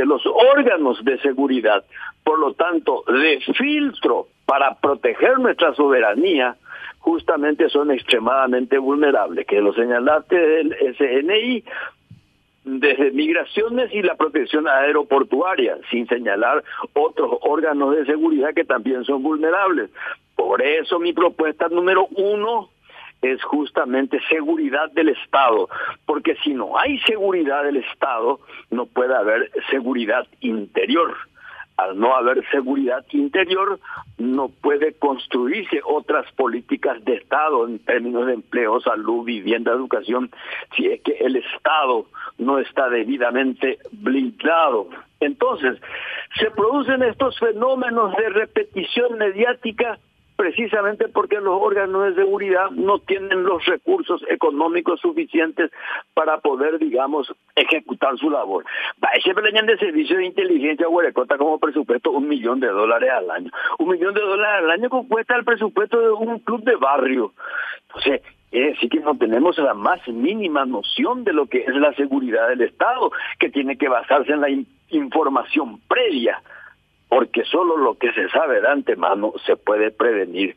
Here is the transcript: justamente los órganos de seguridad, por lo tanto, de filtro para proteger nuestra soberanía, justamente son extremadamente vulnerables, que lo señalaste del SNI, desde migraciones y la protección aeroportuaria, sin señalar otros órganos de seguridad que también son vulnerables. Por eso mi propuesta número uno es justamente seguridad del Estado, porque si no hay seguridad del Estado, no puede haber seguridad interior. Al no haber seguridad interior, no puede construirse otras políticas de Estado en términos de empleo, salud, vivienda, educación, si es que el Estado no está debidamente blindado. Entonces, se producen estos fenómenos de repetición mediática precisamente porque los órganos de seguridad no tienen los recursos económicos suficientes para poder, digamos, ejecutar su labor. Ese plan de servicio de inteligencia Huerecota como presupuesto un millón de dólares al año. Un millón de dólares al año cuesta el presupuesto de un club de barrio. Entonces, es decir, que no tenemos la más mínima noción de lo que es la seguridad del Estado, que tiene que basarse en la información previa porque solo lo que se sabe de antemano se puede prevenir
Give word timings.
justamente 0.00 0.04
los 0.04 0.22
órganos 0.26 1.04
de 1.04 1.18
seguridad, 1.18 1.84
por 2.24 2.38
lo 2.38 2.54
tanto, 2.54 3.04
de 3.06 3.40
filtro 3.56 4.28
para 4.46 4.74
proteger 4.74 5.38
nuestra 5.38 5.74
soberanía, 5.74 6.56
justamente 6.98 7.68
son 7.68 7.90
extremadamente 7.90 8.78
vulnerables, 8.78 9.46
que 9.46 9.60
lo 9.60 9.72
señalaste 9.72 10.36
del 10.36 10.76
SNI, 10.96 11.64
desde 12.62 13.10
migraciones 13.12 13.90
y 13.92 14.02
la 14.02 14.16
protección 14.16 14.68
aeroportuaria, 14.68 15.78
sin 15.90 16.06
señalar 16.06 16.62
otros 16.92 17.38
órganos 17.40 17.96
de 17.96 18.04
seguridad 18.04 18.52
que 18.54 18.64
también 18.64 19.04
son 19.04 19.22
vulnerables. 19.22 19.90
Por 20.36 20.60
eso 20.62 20.98
mi 20.98 21.12
propuesta 21.12 21.68
número 21.68 22.06
uno 22.16 22.68
es 23.22 23.42
justamente 23.42 24.20
seguridad 24.28 24.90
del 24.92 25.10
Estado, 25.10 25.68
porque 26.06 26.36
si 26.42 26.54
no 26.54 26.78
hay 26.78 26.98
seguridad 27.00 27.64
del 27.64 27.76
Estado, 27.76 28.40
no 28.70 28.86
puede 28.86 29.14
haber 29.14 29.50
seguridad 29.70 30.26
interior. 30.40 31.14
Al 31.76 31.98
no 31.98 32.14
haber 32.14 32.46
seguridad 32.50 33.06
interior, 33.12 33.80
no 34.18 34.48
puede 34.48 34.92
construirse 34.98 35.80
otras 35.82 36.30
políticas 36.32 37.02
de 37.06 37.14
Estado 37.14 37.66
en 37.66 37.78
términos 37.78 38.26
de 38.26 38.34
empleo, 38.34 38.80
salud, 38.80 39.24
vivienda, 39.24 39.72
educación, 39.72 40.30
si 40.76 40.88
es 40.88 41.00
que 41.00 41.12
el 41.12 41.36
Estado 41.36 42.04
no 42.36 42.58
está 42.58 42.90
debidamente 42.90 43.78
blindado. 43.92 44.88
Entonces, 45.20 45.80
se 46.38 46.50
producen 46.50 47.02
estos 47.02 47.38
fenómenos 47.38 48.14
de 48.14 48.28
repetición 48.28 49.16
mediática 49.16 49.98
precisamente 50.40 51.06
porque 51.08 51.38
los 51.38 51.60
órganos 51.60 52.02
de 52.06 52.22
seguridad 52.22 52.70
no 52.70 52.98
tienen 52.98 53.42
los 53.42 53.62
recursos 53.66 54.24
económicos 54.30 54.98
suficientes 54.98 55.70
para 56.14 56.38
poder, 56.38 56.78
digamos, 56.78 57.30
ejecutar 57.54 58.16
su 58.16 58.30
labor. 58.30 58.64
Ese 59.14 59.34
plan 59.34 59.66
de 59.66 59.76
servicio 59.76 60.16
de 60.16 60.24
inteligencia 60.24 60.88
Huerecota 60.88 61.36
como 61.36 61.58
presupuesto 61.58 62.12
un 62.12 62.26
millón 62.26 62.58
de 62.58 62.68
dólares 62.68 63.10
al 63.10 63.30
año. 63.30 63.50
Un 63.80 63.90
millón 63.90 64.14
de 64.14 64.22
dólares 64.22 64.64
al 64.64 64.70
año 64.70 64.88
cuesta 65.06 65.36
el 65.36 65.44
presupuesto 65.44 66.00
de 66.00 66.10
un 66.10 66.38
club 66.38 66.64
de 66.64 66.76
barrio. 66.76 67.34
Entonces, 67.88 68.22
es 68.50 68.72
decir, 68.72 68.88
que 68.88 69.00
no 69.00 69.14
tenemos 69.18 69.58
la 69.58 69.74
más 69.74 70.08
mínima 70.08 70.64
noción 70.64 71.22
de 71.22 71.34
lo 71.34 71.48
que 71.48 71.58
es 71.58 71.74
la 71.74 71.92
seguridad 71.92 72.48
del 72.48 72.62
Estado, 72.62 73.12
que 73.38 73.50
tiene 73.50 73.76
que 73.76 73.90
basarse 73.90 74.32
en 74.32 74.40
la 74.40 74.48
información 74.88 75.82
previa 75.86 76.40
porque 77.10 77.44
solo 77.44 77.76
lo 77.76 77.98
que 77.98 78.12
se 78.12 78.28
sabe 78.30 78.60
de 78.60 78.68
antemano 78.68 79.34
se 79.44 79.56
puede 79.56 79.90
prevenir 79.90 80.56